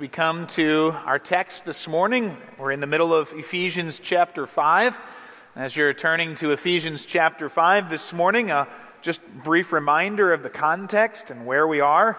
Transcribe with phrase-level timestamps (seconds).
[0.00, 2.34] We come to our text this morning.
[2.56, 4.96] We're in the middle of Ephesians chapter 5.
[5.54, 8.66] As you're turning to Ephesians chapter 5 this morning, a
[9.02, 12.16] just brief reminder of the context and where we are.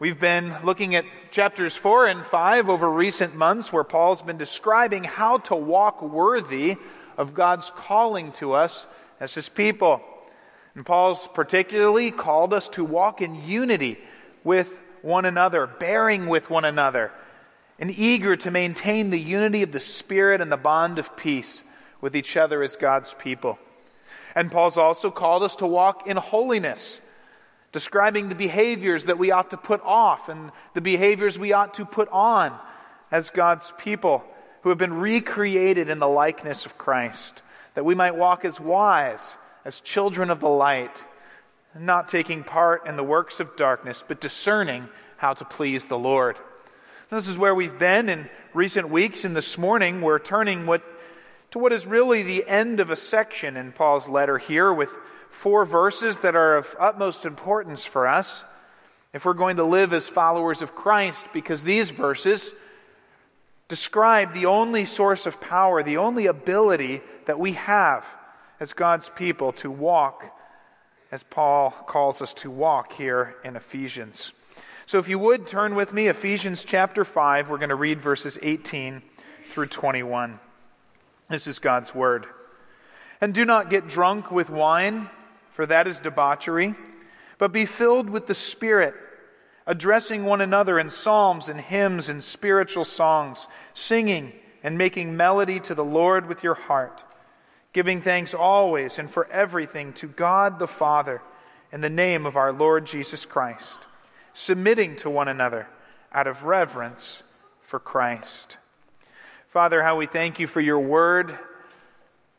[0.00, 5.04] We've been looking at chapters 4 and 5 over recent months where Paul's been describing
[5.04, 6.78] how to walk worthy
[7.16, 8.84] of God's calling to us
[9.20, 10.00] as his people.
[10.74, 14.00] And Paul's particularly called us to walk in unity
[14.42, 14.68] with
[15.08, 17.10] one another, bearing with one another,
[17.78, 21.62] and eager to maintain the unity of the Spirit and the bond of peace
[22.00, 23.58] with each other as God's people.
[24.34, 27.00] And Paul's also called us to walk in holiness,
[27.72, 31.84] describing the behaviors that we ought to put off and the behaviors we ought to
[31.84, 32.56] put on
[33.10, 34.22] as God's people
[34.62, 37.42] who have been recreated in the likeness of Christ,
[37.74, 41.04] that we might walk as wise, as children of the light,
[41.78, 46.38] not taking part in the works of darkness, but discerning how to please the Lord.
[47.10, 50.82] This is where we've been in recent weeks, and this morning we're turning what,
[51.52, 54.90] to what is really the end of a section in Paul's letter here with
[55.30, 58.44] four verses that are of utmost importance for us
[59.12, 62.50] if we're going to live as followers of Christ, because these verses
[63.68, 68.04] describe the only source of power, the only ability that we have
[68.60, 70.24] as God's people to walk
[71.10, 74.32] as Paul calls us to walk here in Ephesians.
[74.86, 78.38] So if you would turn with me, Ephesians chapter 5, we're going to read verses
[78.40, 79.02] 18
[79.50, 80.38] through 21.
[81.28, 82.26] This is God's word.
[83.20, 85.08] And do not get drunk with wine,
[85.52, 86.74] for that is debauchery,
[87.38, 88.94] but be filled with the Spirit,
[89.66, 94.32] addressing one another in psalms and hymns and spiritual songs, singing
[94.62, 97.02] and making melody to the Lord with your heart
[97.72, 101.22] giving thanks always and for everything to God the Father
[101.72, 103.78] in the name of our Lord Jesus Christ,
[104.32, 105.68] submitting to one another
[106.12, 107.22] out of reverence
[107.62, 108.56] for Christ.
[109.50, 111.38] Father, how we thank you for your word.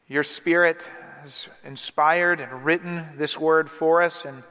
[0.08, 0.88] Your Spirit
[1.22, 4.44] has inspired and written this word for us, and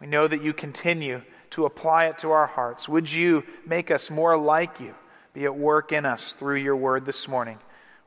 [0.00, 2.88] we know that you continue to apply it to our hearts.
[2.88, 4.94] Would you make us more like you,
[5.34, 7.58] be at work in us through your word this morning?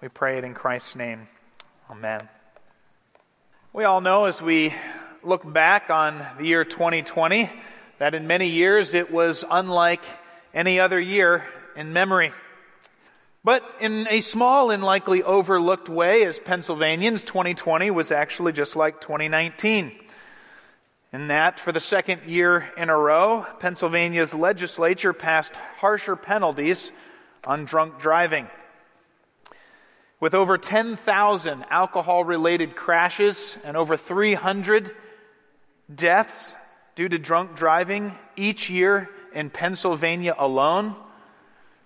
[0.01, 1.27] We pray it in Christ's name.
[1.89, 2.29] Amen.
[3.73, 4.73] We all know as we
[5.21, 7.49] look back on the year 2020
[7.99, 10.01] that in many years it was unlike
[10.53, 11.43] any other year
[11.75, 12.31] in memory.
[13.43, 19.01] But in a small and likely overlooked way, as Pennsylvanians, 2020 was actually just like
[19.01, 19.91] 2019.
[21.11, 26.91] In that, for the second year in a row, Pennsylvania's legislature passed harsher penalties
[27.45, 28.47] on drunk driving.
[30.23, 34.95] With over 10,000 alcohol related crashes and over 300
[35.93, 36.53] deaths
[36.95, 40.95] due to drunk driving each year in Pennsylvania alone,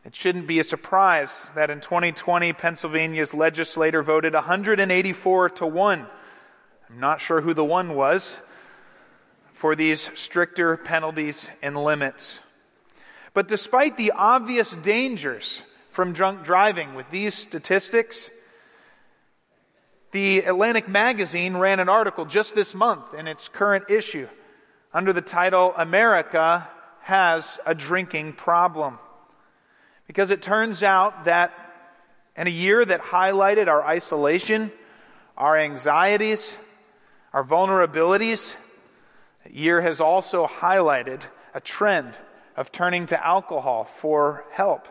[0.06, 6.06] it shouldn't be a surprise that in 2020, Pennsylvania's legislator voted 184 to 1.
[6.92, 8.38] I'm not sure who the one was
[9.56, 12.40] for these stricter penalties and limits.
[13.34, 15.64] But despite the obvious dangers
[15.98, 18.30] from drunk driving with these statistics.
[20.12, 24.28] The Atlantic Magazine ran an article just this month in its current issue
[24.94, 26.68] under the title America
[27.02, 29.00] Has a Drinking Problem.
[30.06, 31.52] Because it turns out that
[32.36, 34.72] in a year that highlighted our isolation,
[35.36, 36.48] our anxieties,
[37.34, 38.54] our vulnerabilities,
[39.46, 41.24] the year has also highlighted
[41.56, 42.14] a trend
[42.56, 44.88] of turning to alcohol for help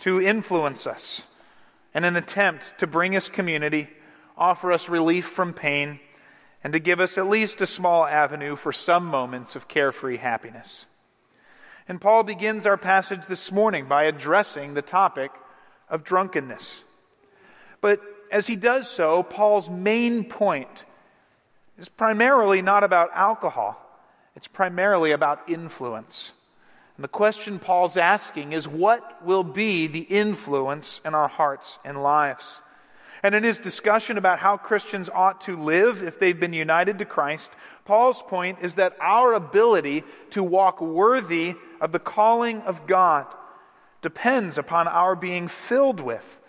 [0.00, 1.22] to influence us
[1.94, 3.88] in an attempt to bring us community,
[4.36, 5.98] offer us relief from pain,
[6.62, 10.86] and to give us at least a small avenue for some moments of carefree happiness.
[11.88, 15.30] And Paul begins our passage this morning by addressing the topic
[15.88, 16.82] of drunkenness.
[17.80, 18.00] But
[18.32, 20.84] as he does so, Paul's main point
[21.78, 23.80] is primarily not about alcohol,
[24.34, 26.32] it's primarily about influence.
[26.96, 32.02] And the question Paul's asking is what will be the influence in our hearts and
[32.02, 32.60] lives?
[33.22, 37.04] And in his discussion about how Christians ought to live if they've been united to
[37.04, 37.50] Christ,
[37.84, 43.26] Paul's point is that our ability to walk worthy of the calling of God
[44.00, 46.40] depends upon our being filled with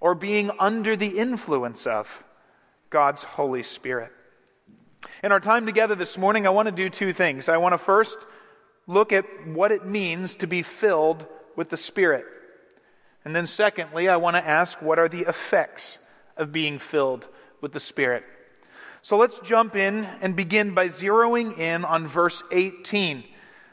[0.00, 2.24] or being under the influence of
[2.90, 4.12] God's Holy Spirit.
[5.22, 7.48] In our time together this morning, I want to do two things.
[7.48, 8.18] I want to first
[8.86, 12.24] look at what it means to be filled with the Spirit.
[13.24, 15.98] And then, secondly, I want to ask what are the effects
[16.36, 17.26] of being filled
[17.60, 18.24] with the Spirit.
[19.02, 23.24] So let's jump in and begin by zeroing in on verse 18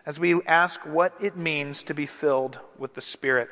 [0.05, 3.49] as we ask what it means to be filled with the Spirit.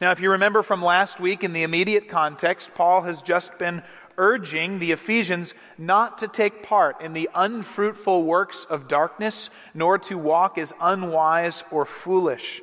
[0.00, 3.82] Now, if you remember from last week in the immediate context, Paul has just been
[4.20, 10.18] urging the Ephesians not to take part in the unfruitful works of darkness, nor to
[10.18, 12.60] walk as unwise or foolish.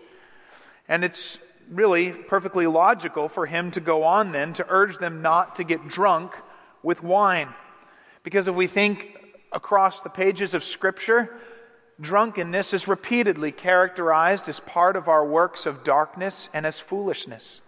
[0.87, 1.39] And it's
[1.71, 5.87] really perfectly logical for him to go on then to urge them not to get
[5.87, 6.31] drunk
[6.83, 7.49] with wine.
[8.23, 9.17] Because if we think
[9.51, 11.35] across the pages of Scripture,
[11.99, 17.61] drunkenness is repeatedly characterized as part of our works of darkness and as foolishness.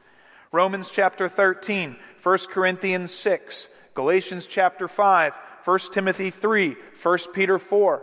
[0.51, 3.67] Romans chapter 13, 1 Corinthians 6,
[3.99, 5.33] Galatians chapter 5,
[5.65, 8.01] 1 Timothy 3, 1 Peter 4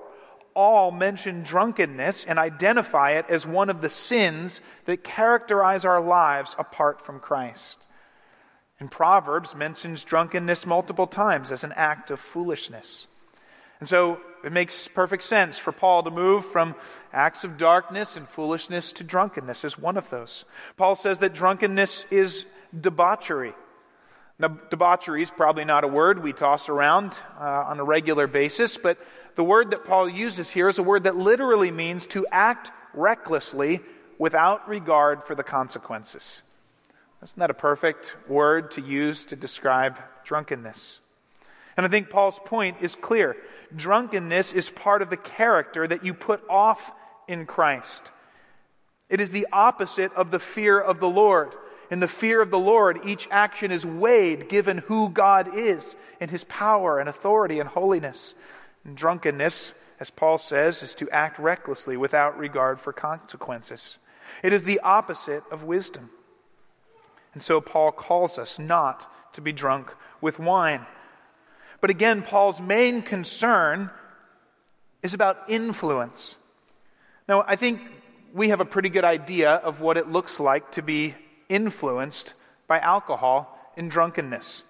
[0.53, 6.55] all mention drunkenness and identify it as one of the sins that characterize our lives
[6.59, 7.79] apart from Christ.
[8.79, 13.07] And Proverbs mentions drunkenness multiple times as an act of foolishness.
[13.81, 16.75] And so it makes perfect sense for Paul to move from
[17.11, 20.45] acts of darkness and foolishness to drunkenness as one of those.
[20.77, 22.45] Paul says that drunkenness is
[22.79, 23.55] debauchery.
[24.39, 28.77] Now, debauchery is probably not a word we toss around uh, on a regular basis,
[28.77, 28.99] but
[29.35, 33.81] the word that Paul uses here is a word that literally means to act recklessly
[34.19, 36.43] without regard for the consequences.
[37.23, 41.01] Isn't that a perfect word to use to describe drunkenness?
[41.79, 43.37] And I think Paul's point is clear.
[43.75, 46.93] Drunkenness is part of the character that you put off
[47.27, 48.03] in Christ.
[49.09, 51.55] It is the opposite of the fear of the Lord.
[51.91, 56.29] In the fear of the Lord, each action is weighed given who God is in
[56.29, 58.35] his power and authority and holiness.
[58.85, 63.99] And drunkenness, as Paul says, is to act recklessly without regard for consequences.
[64.43, 66.11] It is the opposite of wisdom.
[67.35, 70.87] And so Paul calls us not to be drunk with wine.
[71.81, 73.91] But again, Paul's main concern
[75.03, 76.37] is about influence.
[77.29, 77.81] Now, I think
[78.33, 81.15] we have a pretty good idea of what it looks like to be
[81.49, 82.35] influenced
[82.67, 84.63] by alcohol and drunkenness.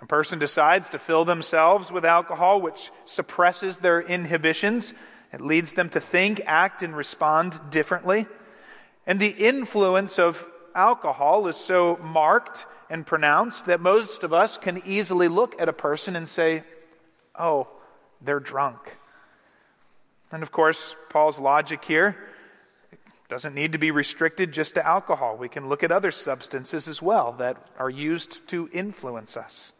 [0.00, 4.92] A person decides to fill themselves with alcohol, which suppresses their inhibitions.
[5.32, 8.26] It leads them to think, act, and respond differently.
[9.06, 10.44] And the influence of
[10.74, 15.72] alcohol is so marked and pronounced that most of us can easily look at a
[15.72, 16.64] person and say,
[17.38, 17.68] oh,
[18.20, 18.96] they're drunk.
[20.30, 22.16] And of course, Paul's logic here
[23.34, 25.36] doesn't need to be restricted just to alcohol.
[25.36, 29.72] We can look at other substances as well that are used to influence us.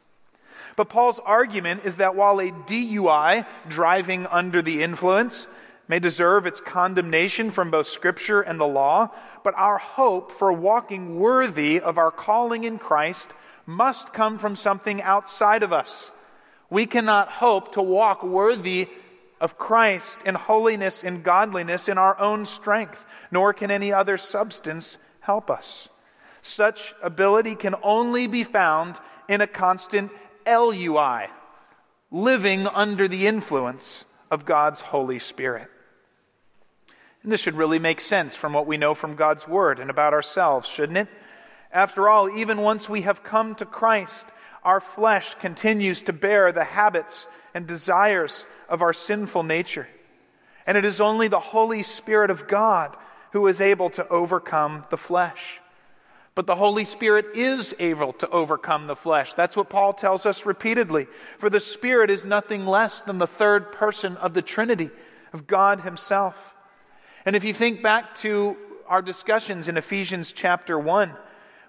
[0.74, 5.46] But Paul's argument is that while a DUI, driving under the influence,
[5.86, 9.10] may deserve its condemnation from both Scripture and the law,
[9.44, 13.28] but our hope for walking worthy of our calling in Christ
[13.66, 16.10] must come from something outside of us.
[16.70, 18.88] We cannot hope to walk worthy
[19.44, 24.96] of Christ in holiness and godliness in our own strength, nor can any other substance
[25.20, 25.86] help us.
[26.40, 28.96] Such ability can only be found
[29.28, 30.10] in a constant
[30.46, 31.26] LUI,
[32.10, 35.68] living under the influence of God's Holy Spirit.
[37.22, 40.14] And this should really make sense from what we know from God's Word and about
[40.14, 41.08] ourselves, shouldn't it?
[41.70, 44.24] After all, even once we have come to Christ,
[44.62, 49.88] our flesh continues to bear the habits and desires of our sinful nature.
[50.66, 52.96] And it is only the Holy Spirit of God
[53.32, 55.60] who is able to overcome the flesh.
[56.34, 59.34] But the Holy Spirit is able to overcome the flesh.
[59.34, 61.06] That's what Paul tells us repeatedly.
[61.38, 64.90] For the Spirit is nothing less than the third person of the Trinity,
[65.32, 66.36] of God Himself.
[67.24, 68.56] And if you think back to
[68.88, 71.12] our discussions in Ephesians chapter 1,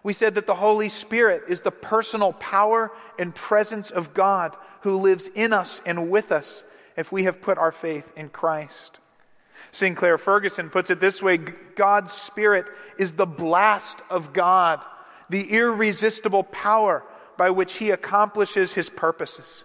[0.04, 4.98] we said that the Holy Spirit is the personal power and presence of God who
[4.98, 6.64] lives in us and with us
[6.98, 9.00] if we have put our faith in Christ.
[9.72, 12.66] Sinclair Ferguson puts it this way God's Spirit
[12.98, 14.84] is the blast of God,
[15.30, 17.04] the irresistible power
[17.38, 19.64] by which He accomplishes His purposes.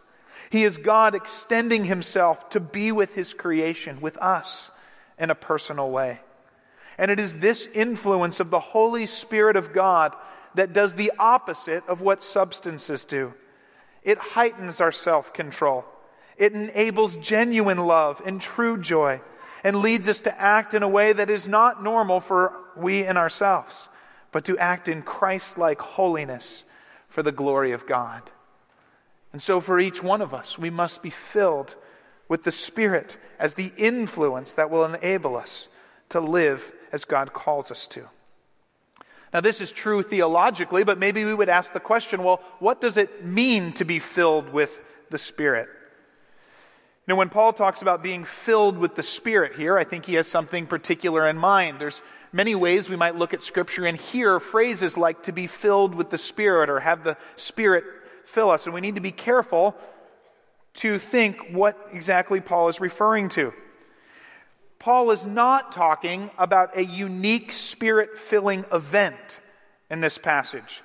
[0.51, 4.71] He is God extending Himself to be with His creation, with us,
[5.19, 6.21] in a personal way.
[6.99, 10.15] And it is this influence of the Holy Spirit of God
[10.55, 13.33] that does the opposite of what substances do.
[14.03, 15.85] It heightens our self control.
[16.41, 19.21] It enables genuine love and true joy.
[19.63, 23.19] and leads us to act in a way that is not normal for we and
[23.19, 23.91] ourselves,
[24.33, 26.65] but to act in Christ like holiness
[27.09, 28.23] for the glory of God.
[29.35, 31.75] And so, for each one of us, we must be filled
[32.27, 35.69] with the Spirit as the influence that will enable us
[36.09, 38.09] to live as God calls us to.
[39.35, 42.97] Now, this is true theologically, but maybe we would ask the question well, what does
[42.97, 44.81] it mean to be filled with
[45.11, 45.69] the Spirit?
[47.11, 50.29] Know, when Paul talks about being filled with the Spirit here, I think he has
[50.29, 51.81] something particular in mind.
[51.81, 52.00] There's
[52.33, 56.11] many ways we might look at Scripture and hear phrases like to be filled with
[56.11, 57.83] the Spirit or have the Spirit
[58.26, 58.67] fill us.
[58.67, 59.75] And we need to be careful
[60.75, 63.52] to think what exactly Paul is referring to.
[64.79, 69.40] Paul is not talking about a unique spirit filling event
[69.90, 70.81] in this passage.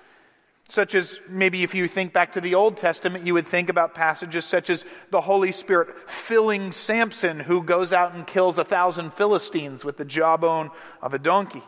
[0.67, 3.93] Such as maybe if you think back to the Old Testament, you would think about
[3.93, 9.13] passages such as the Holy Spirit filling Samson, who goes out and kills a thousand
[9.13, 10.71] Philistines with the jawbone
[11.03, 11.61] of a donkey.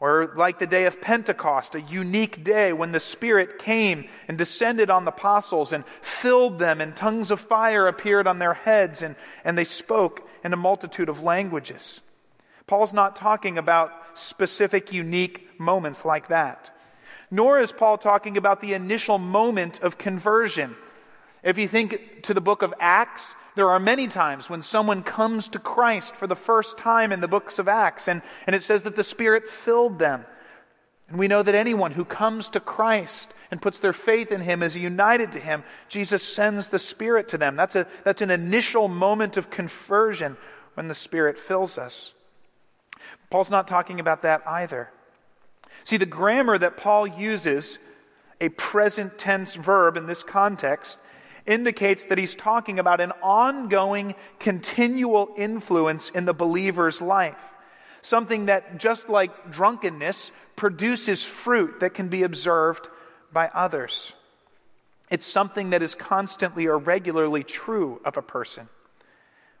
[0.00, 4.90] Or like the day of Pentecost, a unique day when the Spirit came and descended
[4.90, 9.16] on the apostles and filled them, and tongues of fire appeared on their heads, and,
[9.44, 11.98] and they spoke in a multitude of languages.
[12.68, 16.70] Paul's not talking about specific, unique moments like that.
[17.30, 20.74] Nor is Paul talking about the initial moment of conversion.
[21.42, 25.48] If you think to the book of Acts, there are many times when someone comes
[25.48, 28.82] to Christ for the first time in the books of Acts, and, and it says
[28.84, 30.24] that the Spirit filled them.
[31.08, 34.62] And we know that anyone who comes to Christ and puts their faith in Him
[34.62, 35.64] is united to Him.
[35.88, 37.56] Jesus sends the Spirit to them.
[37.56, 40.36] That's, a, that's an initial moment of conversion
[40.74, 42.12] when the Spirit fills us.
[43.30, 44.90] Paul's not talking about that either.
[45.84, 47.78] See, the grammar that Paul uses,
[48.40, 50.98] a present tense verb in this context,
[51.46, 57.38] indicates that he's talking about an ongoing, continual influence in the believer's life.
[58.02, 62.88] Something that, just like drunkenness, produces fruit that can be observed
[63.32, 64.12] by others.
[65.10, 68.68] It's something that is constantly or regularly true of a person.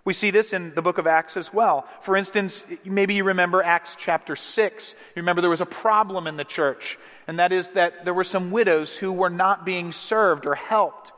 [0.08, 1.86] We see this in the book of Acts as well.
[2.00, 4.94] For instance, maybe you remember Acts chapter 6.
[5.14, 8.24] You remember there was a problem in the church, and that is that there were
[8.24, 11.12] some widows who were not being served or helped.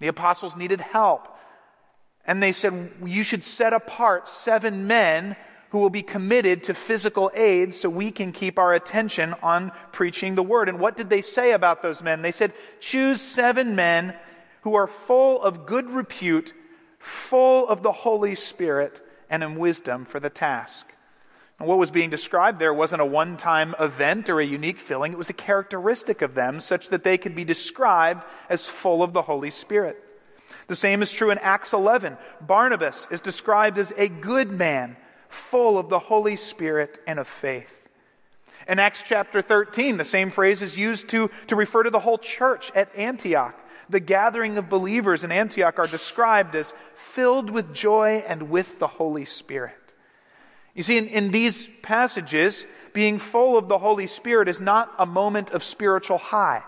[0.00, 1.28] The apostles needed help.
[2.24, 5.36] And they said, You should set apart seven men
[5.70, 10.34] who will be committed to physical aid so we can keep our attention on preaching
[10.34, 10.68] the word.
[10.68, 12.22] And what did they say about those men?
[12.22, 14.12] They said, Choose seven men
[14.62, 16.52] who are full of good repute,
[17.06, 20.86] full of the Holy Spirit, and in wisdom for the task.
[21.58, 25.12] And what was being described there wasn't a one time event or a unique feeling,
[25.12, 29.12] it was a characteristic of them such that they could be described as full of
[29.12, 30.02] the Holy Spirit.
[30.66, 32.16] The same is true in Acts 11.
[32.40, 34.96] Barnabas is described as a good man,
[35.28, 37.70] full of the Holy Spirit and of faith.
[38.68, 42.18] In Acts chapter 13, the same phrase is used to, to refer to the whole
[42.18, 43.54] church at Antioch.
[43.88, 48.86] The gathering of believers in Antioch are described as filled with joy and with the
[48.86, 49.74] Holy Spirit.
[50.74, 55.06] You see, in, in these passages, being full of the Holy Spirit is not a
[55.06, 56.62] moment of spiritual high.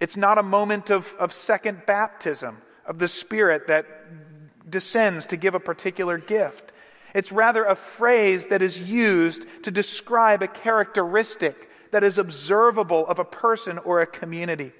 [0.00, 3.86] It's not a moment of, of second baptism of the Spirit that
[4.70, 6.72] descends to give a particular gift.
[7.14, 13.18] It's rather a phrase that is used to describe a characteristic that is observable of
[13.18, 14.72] a person or a community.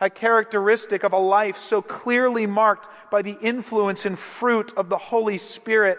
[0.00, 4.98] A characteristic of a life so clearly marked by the influence and fruit of the
[4.98, 5.98] Holy Spirit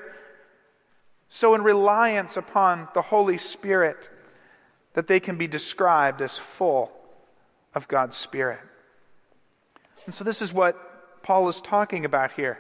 [1.33, 4.09] so in reliance upon the Holy Spirit
[4.93, 6.91] that they can be described as full
[7.73, 8.59] of God's Spirit.
[10.05, 12.59] And so this is what Paul is talking about here.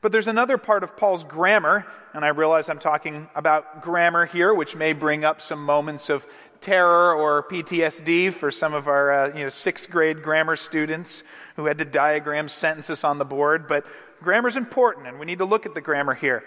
[0.00, 4.54] But there's another part of Paul's grammar, and I realize I'm talking about grammar here,
[4.54, 6.24] which may bring up some moments of
[6.62, 11.22] terror or PTSD for some of our uh, you know, sixth grade grammar students
[11.56, 13.68] who had to diagram sentences on the board.
[13.68, 13.84] But
[14.22, 16.44] grammar is important, and we need to look at the grammar here.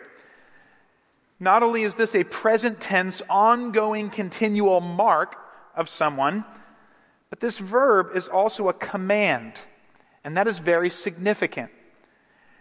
[1.39, 5.35] Not only is this a present tense, ongoing, continual mark
[5.75, 6.45] of someone,
[7.29, 9.59] but this verb is also a command.
[10.23, 11.69] And that is very significant.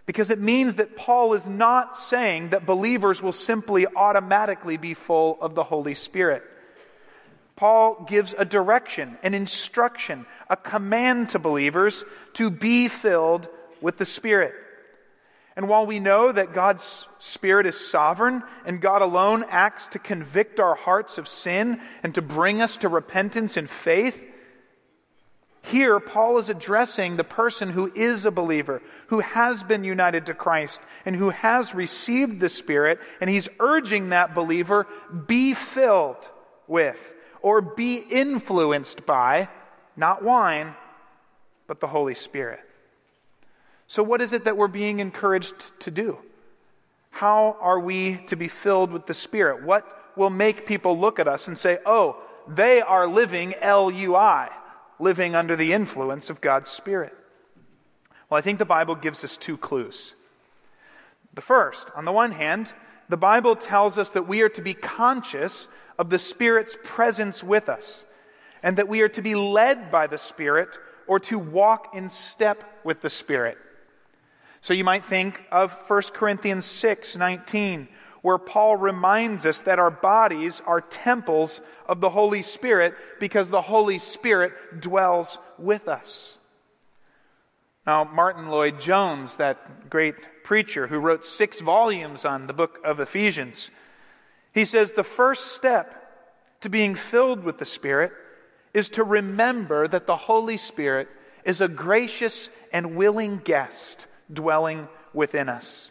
[0.06, 5.38] Because it means that Paul is not saying that believers will simply automatically be full
[5.40, 6.42] of the Holy Spirit.
[7.56, 13.48] Paul gives a direction, an instruction, a command to believers to be filled
[13.80, 14.54] with the Spirit.
[15.56, 20.58] And while we know that God's Spirit is sovereign and God alone acts to convict
[20.58, 24.20] our hearts of sin and to bring us to repentance and faith,
[25.62, 30.34] Here, Paul is addressing the person who is a believer, who has been united to
[30.34, 34.88] Christ, and who has received the Spirit, and he's urging that believer
[35.28, 36.28] be filled
[36.66, 39.46] with or be influenced by
[39.98, 40.74] not wine,
[41.66, 42.60] but the Holy Spirit.
[43.86, 46.16] So, what is it that we're being encouraged to do?
[47.10, 49.62] How are we to be filled with the Spirit?
[49.62, 49.86] What
[50.16, 52.16] will make people look at us and say, oh,
[52.48, 54.48] they are living LUI,
[54.98, 57.14] living under the influence of God's Spirit?
[58.30, 60.14] Well, I think the Bible gives us two clues.
[61.34, 62.72] The first, on the one hand,
[63.10, 67.68] the Bible tells us that we are to be conscious of the Spirit's presence with
[67.68, 68.04] us,
[68.62, 72.64] and that we are to be led by the Spirit or to walk in step
[72.84, 73.58] with the Spirit.
[74.62, 77.88] So you might think of 1 Corinthians 6 19,
[78.22, 83.60] where Paul reminds us that our bodies are temples of the Holy Spirit because the
[83.60, 86.38] Holy Spirit dwells with us.
[87.86, 93.70] Now, Martyn Lloyd-Jones, that great preacher who wrote six volumes on the book of Ephesians,
[94.54, 96.00] he says the first step
[96.60, 98.12] to being filled with the Spirit
[98.72, 101.08] is to remember that the Holy Spirit
[101.44, 105.90] is a gracious and willing guest dwelling within us.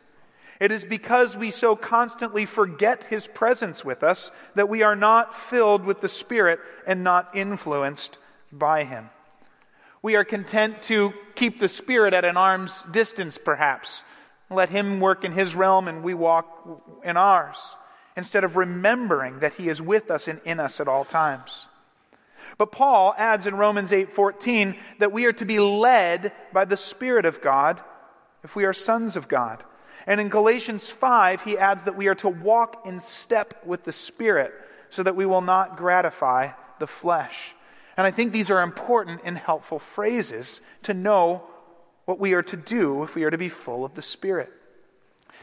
[0.60, 5.38] It is because we so constantly forget His presence with us that we are not
[5.38, 8.18] filled with the Spirit and not influenced
[8.52, 9.10] by Him.
[10.02, 14.04] We are content to keep the Spirit at an arm's distance, perhaps.
[14.50, 16.48] Let Him work in His realm and we walk
[17.04, 17.58] in ours,
[18.16, 21.66] instead of remembering that He is with us and in us at all times.
[22.58, 27.26] But Paul adds in Romans 8:14 that we are to be led by the Spirit
[27.26, 27.82] of God
[28.44, 29.64] if we are sons of God.
[30.06, 33.94] And in Galatians 5, he adds that we are to walk in step with the
[33.94, 34.54] Spirit
[34.90, 37.54] so that we will not gratify the flesh.
[37.96, 41.44] And I think these are important and helpful phrases to know
[42.06, 44.52] what we are to do if we are to be full of the Spirit.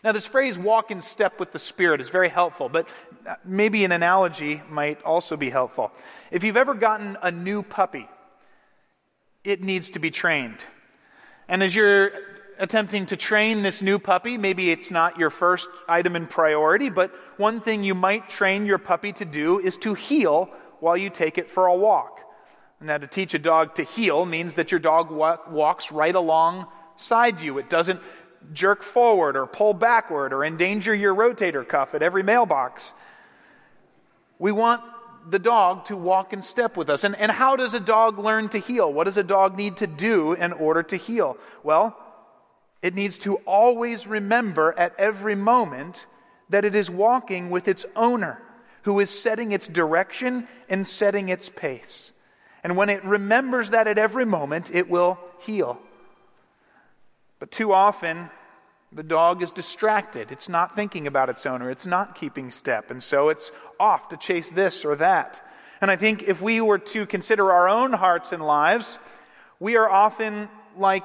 [0.03, 2.89] Now, this phrase, walk in step with the Spirit, is very helpful, but
[3.27, 5.93] uh, maybe an analogy might also be helpful.
[6.31, 8.09] If you've ever gotten a new puppy,
[9.45, 10.59] it needs to be trained.
[11.49, 12.13] And as you're
[12.59, 17.11] attempting to train this new puppy, maybe it's not your first item in priority, but
[17.37, 21.39] one thing you might train your puppy to do is to heel while you take
[21.39, 22.21] it for a walk.
[22.81, 27.59] Now, to teach a dog to heel means that your dog walks right alongside you.
[27.59, 28.01] It doesn't
[28.53, 32.93] jerk forward or pull backward or endanger your rotator cuff at every mailbox.
[34.39, 34.83] We want
[35.29, 37.05] the dog to walk in step with us.
[37.05, 38.93] And, and how does a dog learn to heel?
[38.93, 41.37] What does a dog need to do in order to heel?
[41.63, 41.97] Well,
[42.83, 46.07] it needs to always remember at every moment
[46.49, 48.41] that it is walking with its owner,
[48.83, 52.13] who is setting its direction and setting its pace.
[52.65, 55.81] And when it remembers that at every moment, it will heel.
[57.41, 58.31] But too often,
[58.93, 60.31] the dog is distracted.
[60.31, 61.71] It's not thinking about its owner.
[61.71, 62.91] It's not keeping step.
[62.91, 63.51] And so it's
[63.81, 65.45] off to chase this or that.
[65.81, 68.99] And I think if we were to consider our own hearts and lives,
[69.59, 71.05] we are often like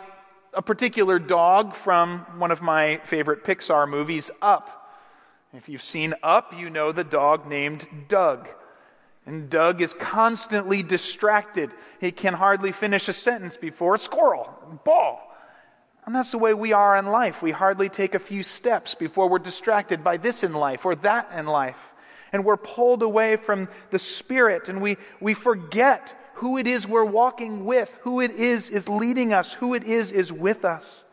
[0.53, 4.89] a particular dog from one of my favorite Pixar movies, Up.
[5.53, 8.49] If you've seen Up, you know the dog named Doug.
[9.25, 11.71] And Doug is constantly distracted.
[11.99, 15.24] He can hardly finish a sentence before squirrel, ball.
[16.05, 17.41] And that's the way we are in life.
[17.41, 21.31] We hardly take a few steps before we're distracted by this in life or that
[21.35, 21.79] in life.
[22.31, 27.05] And we're pulled away from the Spirit and we, we forget who it is we're
[27.05, 31.05] walking with, who it is is leading us, who it is is with us.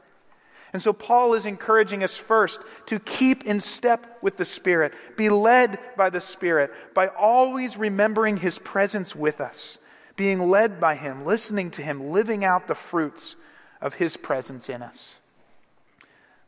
[0.72, 5.28] And so Paul is encouraging us first to keep in step with the Spirit, be
[5.28, 9.78] led by the Spirit, by always remembering His presence with us,
[10.16, 13.37] being led by Him, listening to Him, living out the fruits
[13.83, 15.18] of His presence in us.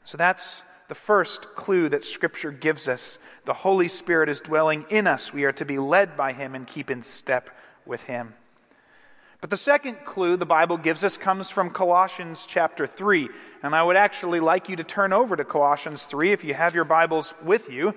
[0.05, 3.19] So that's the first clue that Scripture gives us.
[3.45, 5.33] The Holy Spirit is dwelling in us.
[5.33, 7.51] We are to be led by Him and keep in step
[7.85, 8.35] with Him.
[9.41, 13.29] But the second clue the Bible gives us comes from Colossians chapter 3.
[13.63, 16.75] And I would actually like you to turn over to Colossians 3 if you have
[16.75, 17.95] your Bibles with you,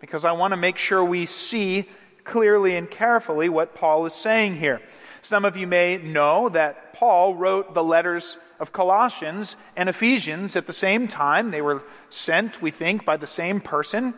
[0.00, 1.88] because I want to make sure we see
[2.24, 4.80] clearly and carefully what Paul is saying here.
[5.22, 10.66] Some of you may know that Paul wrote the letters of Colossians and Ephesians at
[10.66, 11.50] the same time.
[11.50, 14.14] They were sent, we think, by the same person.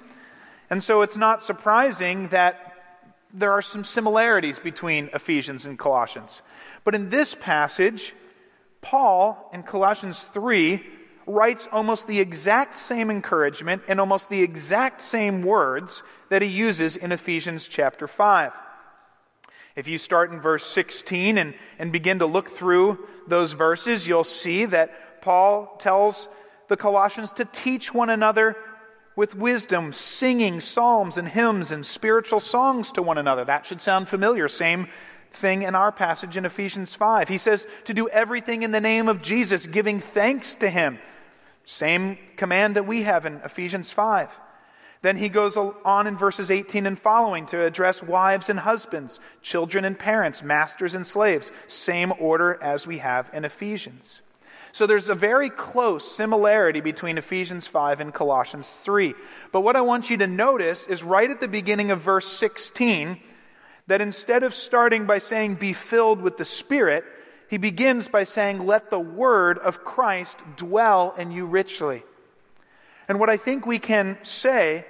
[0.69, 2.71] And so it's not surprising that
[3.33, 6.43] there are some similarities between Ephesians and Colossians.
[6.85, 8.15] But in this passage,
[8.81, 10.85] Paul in Colossians 3
[11.27, 16.97] writes almost the exact same encouragement and almost the exact same words that he uses
[16.97, 18.53] in Ephesians chapter 5.
[19.81, 24.25] If you start in verse 16 and, and begin to look through those verses, you'll
[24.25, 26.29] see that Paul tells
[26.69, 28.59] the Colossians to teach one another
[29.17, 33.47] with wisdom, singing psalms and hymns and spiritual songs to one another.
[33.47, 34.49] That should sound familiar.
[34.49, 34.87] Same
[35.33, 37.31] thing in our passage in Ephesians 5.
[37.31, 40.99] He says to do everything in the name of Jesus, giving thanks to him.
[41.65, 44.29] Same command that we have in Ephesians 5.
[45.03, 49.85] Then he goes on in verses 18 and following to address wives and husbands, children
[49.85, 51.51] and parents, masters and slaves.
[51.69, 54.21] Same order as we have in Ephesians.
[54.73, 59.15] So there's a very close similarity between Ephesians 5 and Colossians 3.
[59.53, 63.19] But what I want you to notice is right at the beginning of verse 16
[63.87, 67.05] that instead of starting by saying, be filled with the Spirit,
[67.49, 72.05] he begins by saying, let the word of Christ dwell in you richly.
[73.11, 74.87] And what I think we can say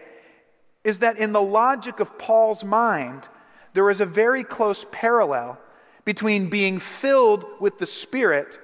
[0.85, 3.27] is that in the logic of Paul's mind,
[3.73, 5.59] there is a very close parallel
[6.05, 8.59] between being filled with the Spirit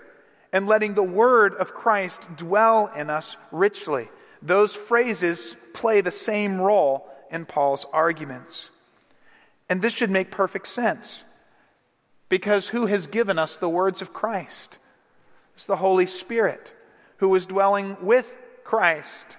[0.53, 4.11] and letting the word of Christ dwell in us richly.
[4.43, 8.69] Those phrases play the same role in Paul's arguments.
[9.71, 11.25] And this should make perfect sense.
[12.29, 14.77] Because who has given us the words of Christ?
[15.55, 16.75] It's the Holy Spirit
[17.17, 18.31] who was dwelling with
[18.63, 19.39] Christ.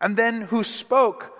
[0.00, 1.36] And then who spoke,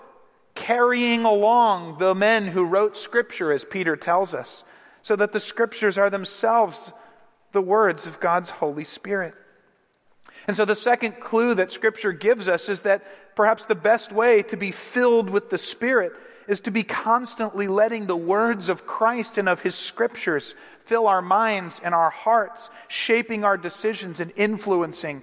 [0.53, 4.63] carrying along the men who wrote Scripture, as Peter tells us,
[5.01, 6.91] so that the Scriptures are themselves
[7.51, 9.33] the words of God's Holy Spirit.
[10.47, 14.43] And so the second clue that Scripture gives us is that perhaps the best way
[14.43, 16.13] to be filled with the Spirit
[16.47, 21.21] is to be constantly letting the words of Christ and of His Scriptures fill our
[21.21, 25.21] minds and our hearts, shaping our decisions and influencing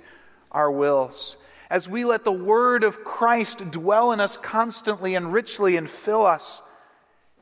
[0.53, 1.37] our wills.
[1.68, 6.24] As we let the Word of Christ dwell in us constantly and richly and fill
[6.24, 6.62] us,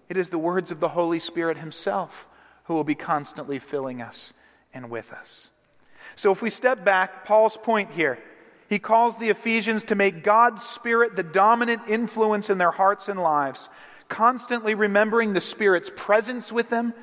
[0.09, 2.27] it is the words of the Holy Spirit Himself
[2.65, 4.33] who will be constantly filling us
[4.73, 5.51] and with us.
[6.17, 8.19] So if we step back, Paul's point here,
[8.69, 13.21] he calls the Ephesians to make God's Spirit the dominant influence in their hearts and
[13.21, 13.69] lives,
[14.09, 16.95] constantly remembering the Spirit's presence with them,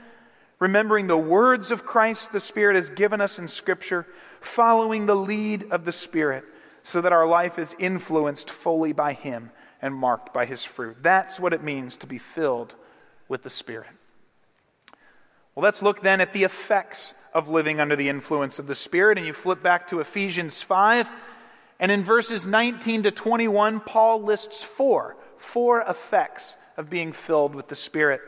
[0.60, 4.08] remembering the words of Christ the Spirit has given us in Scripture,
[4.40, 6.46] following the lead of the Spirit
[6.84, 10.98] so that our life is influenced fully by Him and marked by His fruit.
[11.02, 12.74] That's what it means to be filled
[13.28, 13.90] with the Spirit.
[15.56, 19.18] Well, let's look then at the effects of living under the influence of the Spirit.
[19.18, 21.08] And you flip back to Ephesians 5.
[21.80, 27.68] And in verses 19 to 21, Paul lists four, four effects of being filled with
[27.68, 28.22] the Spirit.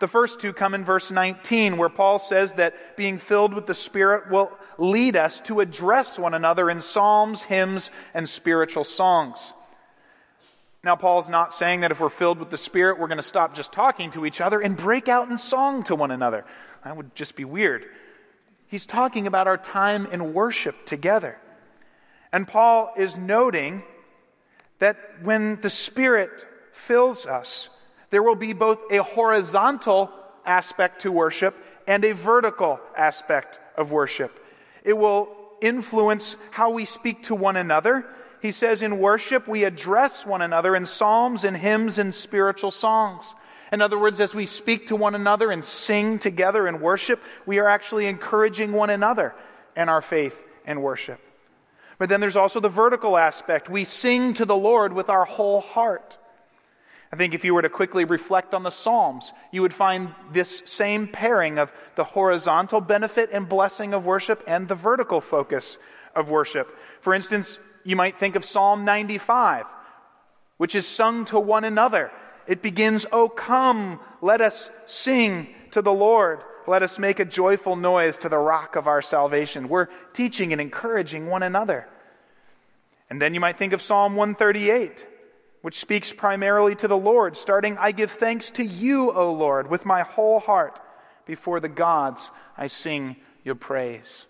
[0.00, 3.74] The first two come in verse 19, where Paul says that being filled with the
[3.74, 9.52] Spirit will lead us to address one another in psalms, hymns, and spiritual songs.
[10.82, 13.54] Now, Paul's not saying that if we're filled with the Spirit, we're going to stop
[13.54, 16.44] just talking to each other and break out in song to one another.
[16.84, 17.86] That would just be weird.
[18.66, 21.38] He's talking about our time in worship together.
[22.32, 23.82] And Paul is noting
[24.80, 26.30] that when the Spirit
[26.72, 27.70] fills us,
[28.10, 30.10] there will be both a horizontal
[30.44, 31.56] aspect to worship
[31.86, 34.43] and a vertical aspect of worship.
[34.84, 38.04] It will influence how we speak to one another.
[38.42, 43.34] He says in worship, we address one another in psalms and hymns and spiritual songs.
[43.72, 47.58] In other words, as we speak to one another and sing together in worship, we
[47.58, 49.34] are actually encouraging one another
[49.74, 51.18] in our faith and worship.
[51.98, 53.70] But then there's also the vertical aspect.
[53.70, 56.18] We sing to the Lord with our whole heart.
[57.14, 60.64] I think if you were to quickly reflect on the Psalms, you would find this
[60.66, 65.78] same pairing of the horizontal benefit and blessing of worship and the vertical focus
[66.16, 66.76] of worship.
[67.02, 69.64] For instance, you might think of Psalm 95,
[70.56, 72.10] which is sung to one another
[72.48, 76.42] it begins, Oh, come, let us sing to the Lord.
[76.66, 79.68] Let us make a joyful noise to the rock of our salvation.
[79.68, 81.86] We're teaching and encouraging one another.
[83.08, 85.06] And then you might think of Psalm 138,
[85.64, 89.86] which speaks primarily to the Lord, starting, I give thanks to you, O Lord, with
[89.86, 90.78] my whole heart.
[91.24, 94.26] Before the gods, I sing your praise.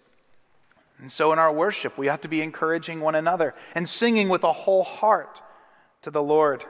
[1.00, 4.44] And so in our worship, we have to be encouraging one another and singing with
[4.44, 5.42] a whole heart
[6.02, 6.64] to the Lord.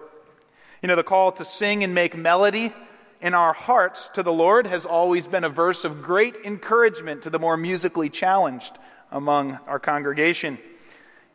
[0.80, 2.72] You know, the call to sing and make melody
[3.20, 7.28] in our hearts to the Lord has always been a verse of great encouragement to
[7.30, 8.78] the more musically challenged
[9.12, 10.56] among our congregation.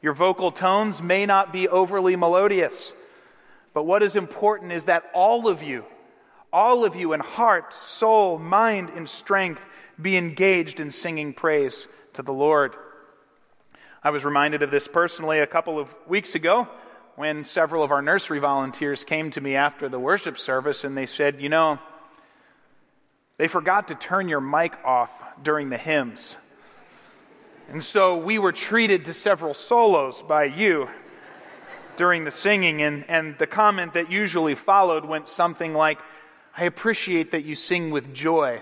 [0.02, 2.92] Your vocal tones may not be overly melodious,
[3.74, 5.86] but what is important is that all of you,
[6.52, 9.62] all of you in heart, soul, mind, and strength
[10.02, 12.76] be engaged in singing praise to the Lord.
[14.04, 16.68] I was reminded of this personally a couple of weeks ago
[17.16, 21.06] when several of our nursery volunteers came to me after the worship service and they
[21.06, 21.80] said, You know,
[23.38, 25.12] they forgot to turn your mic off
[25.44, 26.38] during the hymns.
[27.70, 30.90] And so we were treated to several solos by you
[32.00, 36.00] during the singing, and, and the comment that usually followed went something like,
[36.56, 38.62] I appreciate that you sing with joy.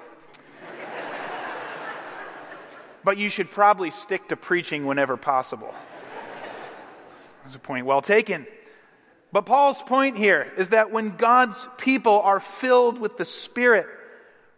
[3.04, 5.71] but you should probably stick to preaching whenever possible.
[7.43, 8.47] That's a point well taken.
[9.32, 13.86] But Paul's point here is that when God's people are filled with the Spirit,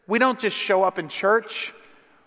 [0.08, 1.74] we don't just show up in church.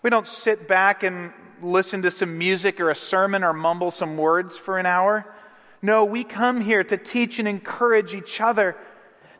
[0.03, 4.17] We don't sit back and listen to some music or a sermon or mumble some
[4.17, 5.25] words for an hour.
[5.83, 8.77] No, we come here to teach and encourage each other,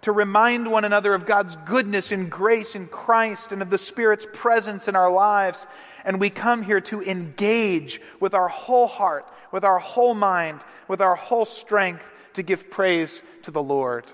[0.01, 4.27] to remind one another of God's goodness and grace in Christ and of the Spirit's
[4.33, 5.65] presence in our lives.
[6.03, 11.01] And we come here to engage with our whole heart, with our whole mind, with
[11.01, 12.03] our whole strength
[12.33, 14.05] to give praise to the Lord.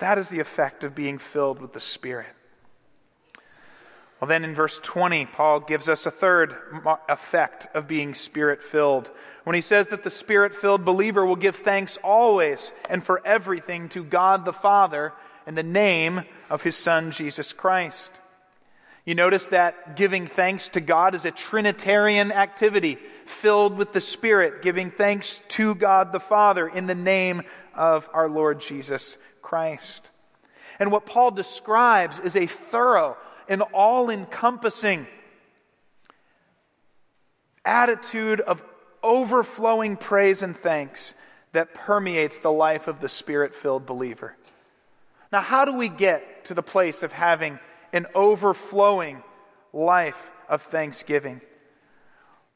[0.00, 2.26] That is the effect of being filled with the Spirit.
[4.20, 6.56] Well, then in verse 20, Paul gives us a third
[7.08, 9.10] effect of being spirit filled.
[9.44, 13.88] When he says that the spirit filled believer will give thanks always and for everything
[13.90, 15.12] to God the Father
[15.46, 18.10] in the name of his Son, Jesus Christ.
[19.04, 24.62] You notice that giving thanks to God is a Trinitarian activity filled with the Spirit,
[24.62, 27.42] giving thanks to God the Father in the name
[27.74, 30.10] of our Lord Jesus Christ.
[30.78, 33.16] And what Paul describes is a thorough,
[33.48, 35.06] an all encompassing
[37.64, 38.62] attitude of
[39.02, 41.14] overflowing praise and thanks
[41.52, 44.36] that permeates the life of the spirit filled believer.
[45.32, 47.58] Now, how do we get to the place of having
[47.92, 49.22] an overflowing
[49.72, 51.40] life of thanksgiving?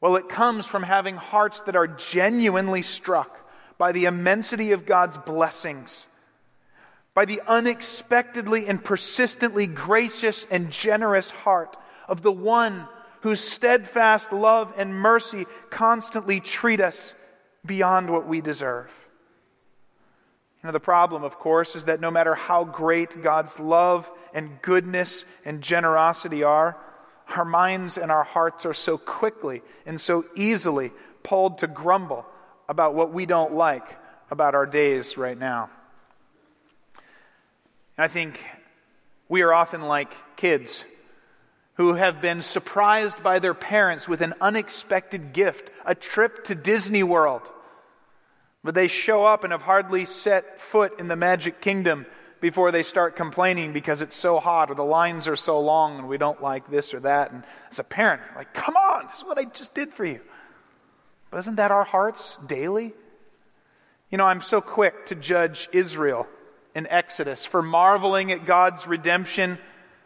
[0.01, 3.39] Well, it comes from having hearts that are genuinely struck
[3.77, 6.05] by the immensity of God's blessings
[7.13, 12.87] by the unexpectedly and persistently gracious and generous heart of the one
[13.21, 17.13] whose steadfast love and mercy constantly treat us
[17.65, 18.91] beyond what we deserve.
[20.61, 24.61] You know, the problem, of course, is that no matter how great God's love and
[24.61, 26.77] goodness and generosity are,
[27.35, 30.91] our minds and our hearts are so quickly and so easily
[31.23, 32.25] pulled to grumble
[32.67, 33.85] about what we don't like
[34.31, 35.69] about our days right now.
[37.97, 38.43] I think
[39.29, 40.83] we are often like kids
[41.75, 47.03] who have been surprised by their parents with an unexpected gift, a trip to Disney
[47.03, 47.41] World.
[48.63, 52.05] But they show up and have hardly set foot in the magic kingdom
[52.41, 56.07] before they start complaining because it's so hot or the lines are so long and
[56.07, 57.31] we don't like this or that.
[57.31, 60.19] And as a parent, like, come on, this is what I just did for you.
[61.31, 62.93] But isn't that our hearts daily?
[64.09, 66.27] You know, I'm so quick to judge Israel
[66.75, 69.57] in Exodus for marveling at God's redemption,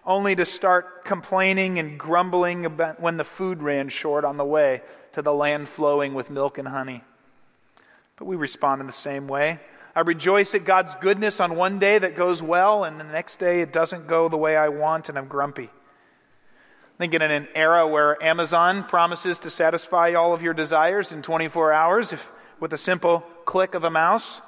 [0.06, 4.82] only to start complaining and grumbling about when the food ran short on the way
[5.14, 7.04] to the land flowing with milk and honey.
[8.18, 9.60] But we respond in the same way.
[9.96, 13.62] I rejoice at God's goodness on one day that goes well, and the next day
[13.62, 15.70] it doesn't go the way I want, and I'm grumpy.
[16.98, 21.74] Thinking in an era where Amazon promises to satisfy all of your desires in 24
[21.74, 24.42] hours if, with a simple click of a mouse.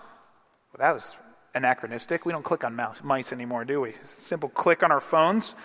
[0.71, 1.15] Well, that was
[1.53, 2.25] anachronistic.
[2.25, 3.95] We don't click on mouse, mice anymore, do we?
[4.05, 5.55] Simple click on our phones.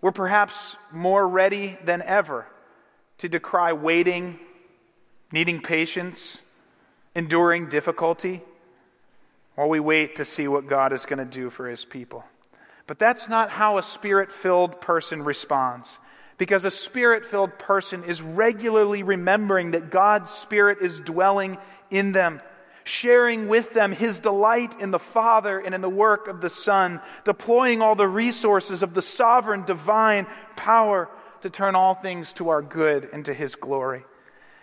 [0.00, 2.46] We're perhaps more ready than ever
[3.18, 4.38] to decry waiting,
[5.32, 6.38] needing patience,
[7.14, 8.42] enduring difficulty,
[9.54, 12.24] while we wait to see what God is going to do for his people.
[12.86, 15.96] But that's not how a spirit filled person responds.
[16.38, 21.56] Because a spirit filled person is regularly remembering that God's Spirit is dwelling
[21.90, 22.40] in them
[22.86, 27.00] sharing with them his delight in the Father and in the work of the Son,
[27.24, 31.08] deploying all the resources of the sovereign divine power
[31.42, 34.04] to turn all things to our good and to his glory.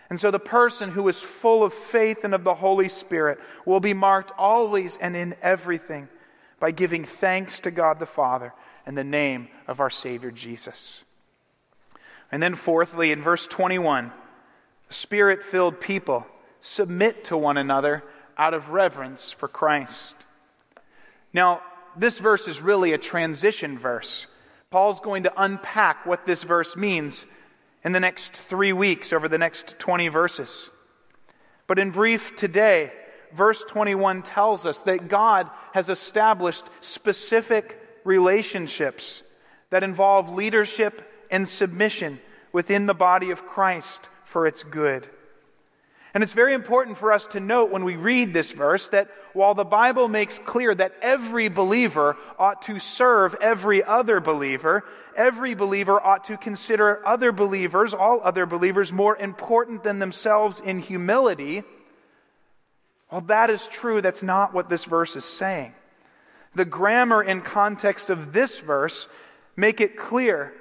[0.10, 3.82] And so the person who is full of faith and of the Holy Spirit will
[3.82, 6.08] be marked always and in everything
[6.62, 8.54] by giving thanks to God the Father
[8.88, 11.04] in the name of our Savior Jesus.
[12.32, 14.14] And then, fourthly, in verse 21,
[14.90, 16.26] spirit filled people
[16.62, 18.02] submit to one another
[18.38, 20.16] out of reverence for Christ.
[21.34, 21.62] Now,
[21.96, 24.28] this verse is really a transition verse.
[24.70, 27.26] Paul's going to unpack what this verse means
[27.84, 30.70] in the next three weeks, over the next 20 verses.
[31.68, 32.92] But in brief, today,
[33.36, 39.22] verse 21 tells us that God has established specific relationships
[39.70, 42.20] that involve leadership and submission
[42.52, 45.10] within the body of Christ for its good.
[46.14, 49.56] And it's very important for us to note when we read this verse that while
[49.56, 56.00] the Bible makes clear that every believer ought to serve every other believer, every believer
[56.00, 61.64] ought to consider other believers, all other believers, more important than themselves in humility.
[63.10, 65.74] While that is true, that's not what this verse is saying.
[66.54, 69.08] The grammar and context of this verse
[69.56, 70.54] make it clear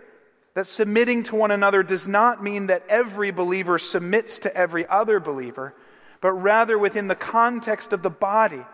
[0.55, 5.19] that submitting to one another does not mean that every believer submits to every other
[5.19, 5.75] believer,
[6.21, 8.65] but rather within the context of the body,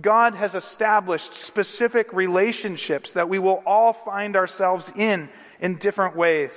[0.00, 5.28] God has established specific relationships that we will all find ourselves in
[5.60, 6.52] in different ways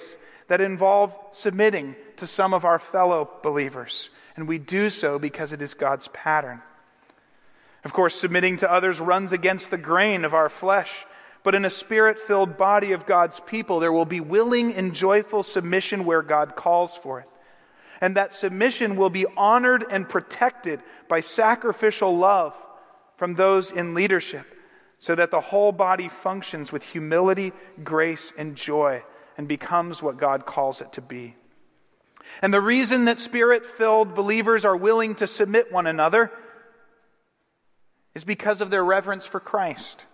[0.47, 4.10] that involve submitting to some of our fellow believers.
[4.36, 6.62] And we do so because it is God's pattern.
[7.84, 11.05] Of course, submitting to others runs against the grain of our flesh
[11.43, 15.43] but in a spirit filled body of God's people, there will be willing and joyful
[15.43, 17.27] submission where God calls for it.
[17.99, 22.56] And that submission will be honored and protected by sacrificial love
[23.17, 24.45] from those in leadership,
[24.99, 29.04] so that the whole body functions with humility, grace, and joy
[29.38, 31.36] and becomes what God calls it to be.
[32.41, 36.32] And the reason that spirit filled believers are willing to submit one another
[38.13, 40.06] is because of their reverence for Christ.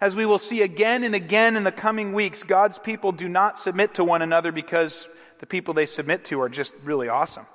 [0.00, 3.58] As we will see again and again in the coming weeks, God's people do not
[3.58, 5.06] submit to one another because
[5.38, 7.46] the people they submit to are just really awesome.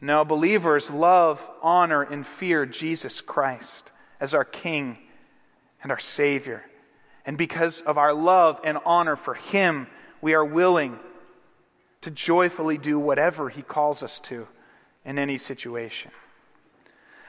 [0.00, 4.98] No, believers love, honor, and fear Jesus Christ as our King
[5.82, 6.64] and our Savior.
[7.24, 9.86] And because of our love and honor for Him,
[10.20, 10.98] we are willing
[12.02, 14.46] to joyfully do whatever He calls us to
[15.04, 16.10] in any situation.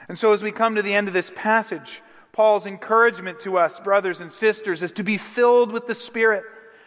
[0.08, 2.02] And so, as we come to the end of this passage,
[2.36, 6.43] Paul's encouragement to us, brothers and sisters, is to be filled with the Spirit.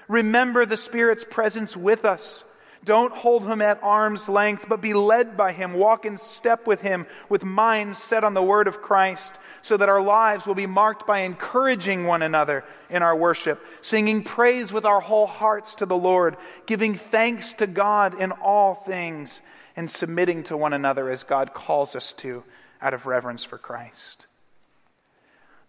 [0.07, 2.45] Remember the Spirit's presence with us.
[2.85, 5.73] Don't hold him at arm's length, but be led by him.
[5.73, 9.33] Walk in step with him, with minds set on the word of Christ,
[9.63, 14.23] so that our lives will be marked by encouraging one another in our worship, singing
[14.23, 19.41] praise with our whole hearts to the Lord, giving thanks to God in all things,
[19.77, 22.45] and submitting to one another as God calls us to
[22.83, 24.28] out of reverence for Christ.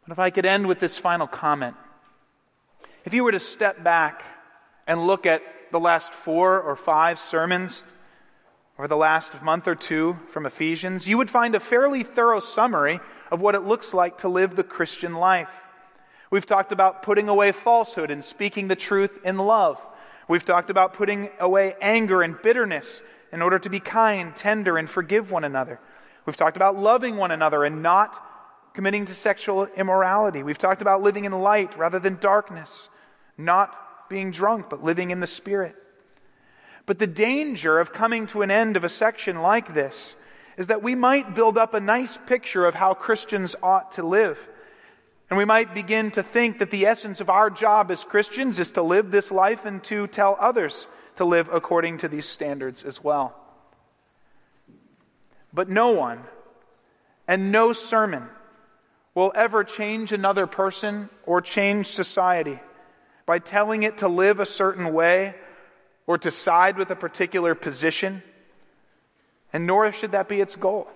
[0.09, 1.75] But if I could end with this final comment.
[3.05, 4.23] If you were to step back
[4.87, 7.85] and look at the last four or five sermons
[8.79, 12.99] or the last month or two from Ephesians, you would find a fairly thorough summary
[13.29, 15.51] of what it looks like to live the Christian life.
[16.31, 19.79] We've talked about putting away falsehood and speaking the truth in love.
[20.27, 24.89] We've talked about putting away anger and bitterness in order to be kind, tender, and
[24.89, 25.79] forgive one another.
[26.25, 28.25] We've talked about loving one another and not
[28.79, 30.41] committing to sexual immorality.
[30.41, 32.87] We've talked about living in light rather than darkness,
[33.37, 33.75] not
[34.07, 35.75] being drunk, but living in the Spirit.
[36.85, 40.15] But the danger of coming to an end of a section like this
[40.55, 44.39] is that we might build up a nice picture of how Christians ought to live.
[45.29, 48.71] And we might begin to think that the essence of our job as Christians is
[48.71, 50.87] to live this life and to tell others
[51.17, 53.35] to live according to these standards as well.
[55.51, 56.23] But no one
[57.27, 58.29] and no sermon
[59.15, 62.59] will ever change another person or change society
[63.25, 65.35] by telling it to live a certain way
[66.07, 68.23] or to side with a particular position,
[69.53, 70.87] and nor should that be its goal.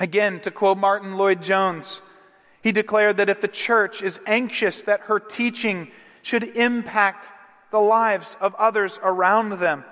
[0.00, 2.00] Again, to quote Martyn Lloyd-Jones,
[2.62, 5.90] he declared that if the church is anxious that her teaching
[6.22, 7.30] should impact
[7.70, 9.84] the lives of others around them,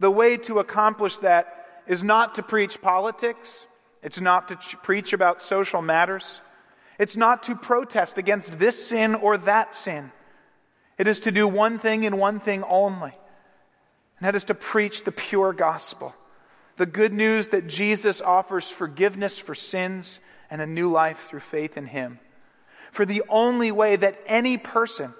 [0.00, 3.66] the way to accomplish that is not to preach politics
[4.02, 6.40] it's not to ch- preach about social matters.
[6.98, 10.12] It's not to protest against this sin or that sin.
[10.98, 13.12] It is to do one thing and one thing only.
[14.18, 16.14] And that is to preach the pure gospel.
[16.76, 20.18] The good news that Jesus offers forgiveness for sins
[20.50, 22.18] and a new life through faith in Him.
[22.92, 25.12] For the only way that any person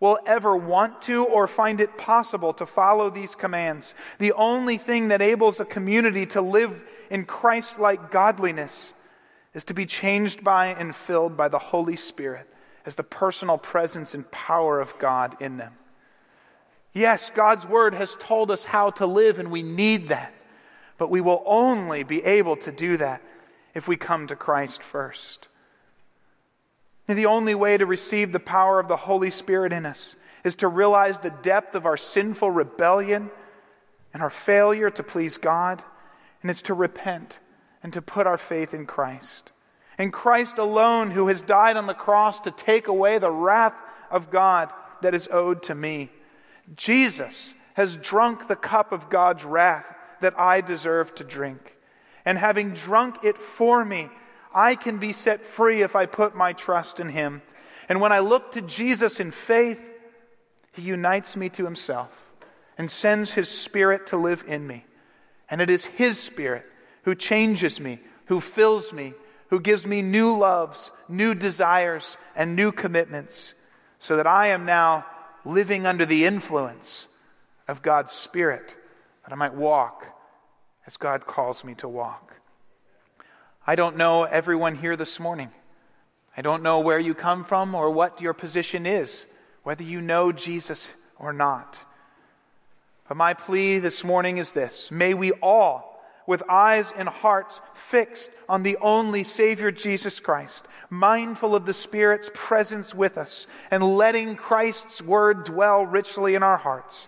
[0.00, 5.08] will ever want to or find it possible to follow these commands, the only thing
[5.08, 8.92] that enables a community to live in Christ like godliness
[9.54, 12.48] is to be changed by and filled by the Holy Spirit
[12.84, 15.72] as the personal presence and power of God in them.
[16.92, 20.32] Yes, God's Word has told us how to live, and we need that.
[20.96, 23.20] But we will only be able to do that
[23.74, 25.48] if we come to Christ first.
[27.08, 30.54] And the only way to receive the power of the Holy Spirit in us is
[30.56, 33.30] to realize the depth of our sinful rebellion
[34.12, 35.82] and our failure to please God
[36.44, 37.38] and it's to repent
[37.82, 39.50] and to put our faith in Christ.
[39.96, 43.72] And Christ alone, who has died on the cross to take away the wrath
[44.10, 44.70] of God
[45.00, 46.10] that is owed to me.
[46.76, 49.90] Jesus has drunk the cup of God's wrath
[50.20, 51.78] that I deserve to drink.
[52.26, 54.10] And having drunk it for me,
[54.54, 57.40] I can be set free if I put my trust in him.
[57.88, 59.80] And when I look to Jesus in faith,
[60.72, 62.10] he unites me to himself
[62.76, 64.84] and sends his spirit to live in me.
[65.50, 66.64] And it is his spirit
[67.02, 69.14] who changes me, who fills me,
[69.48, 73.54] who gives me new loves, new desires, and new commitments,
[73.98, 75.06] so that I am now
[75.44, 77.06] living under the influence
[77.68, 78.74] of God's Spirit,
[79.24, 80.06] that I might walk
[80.86, 82.34] as God calls me to walk.
[83.66, 85.50] I don't know everyone here this morning.
[86.36, 89.24] I don't know where you come from or what your position is,
[89.62, 90.88] whether you know Jesus
[91.18, 91.82] or not.
[93.08, 98.30] But my plea this morning is this May we all, with eyes and hearts fixed
[98.48, 104.36] on the only Savior Jesus Christ, mindful of the Spirit's presence with us, and letting
[104.36, 107.06] Christ's word dwell richly in our hearts,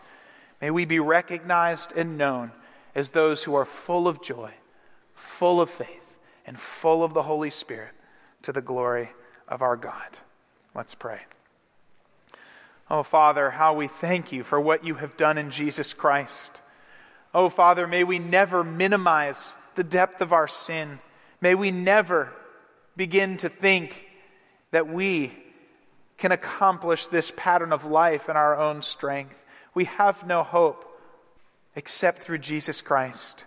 [0.61, 2.53] may we be recognized and known
[2.94, 4.53] as those who are full of joy,
[5.14, 6.16] full of faith,
[6.47, 7.92] and full of the Holy Spirit
[8.42, 9.11] to the glory
[9.49, 10.18] of our God.
[10.74, 11.20] Let's pray.
[12.89, 16.61] Oh, Father, how we thank you for what you have done in Jesus Christ.
[17.34, 21.01] Oh, Father, may we never minimize the depth of our sin.
[21.41, 22.32] May we never
[22.97, 24.05] begin to think
[24.70, 25.32] that we
[26.16, 29.37] can accomplish this pattern of life in our own strength.
[29.74, 30.84] We have no hope
[31.74, 33.45] except through Jesus Christ.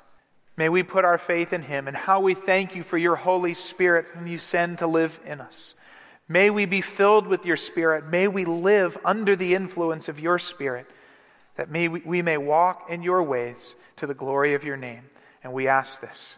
[0.56, 3.54] May we put our faith in him and how we thank you for your Holy
[3.54, 5.74] Spirit whom you send to live in us.
[6.32, 8.06] May we be filled with your Spirit.
[8.06, 10.86] May we live under the influence of your Spirit,
[11.56, 15.02] that may we, we may walk in your ways to the glory of your name.
[15.44, 16.38] And we ask this,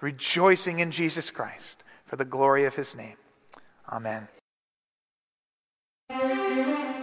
[0.00, 3.16] rejoicing in Jesus Christ for the glory of his name.
[3.88, 4.26] Amen.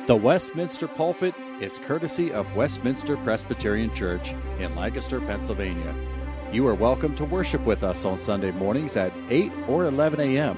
[0.07, 5.95] The Westminster Pulpit is courtesy of Westminster Presbyterian Church in Lancaster, Pennsylvania.
[6.51, 10.57] You are welcome to worship with us on Sunday mornings at 8 or 11 a.m.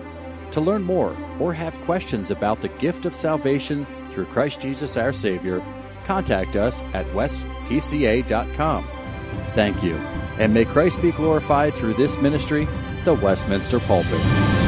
[0.51, 5.13] To learn more or have questions about the gift of salvation through Christ Jesus our
[5.13, 5.63] Savior,
[6.05, 8.87] contact us at westpca.com.
[9.53, 9.95] Thank you,
[10.39, 12.67] and may Christ be glorified through this ministry,
[13.03, 14.58] the Westminster Pulpit.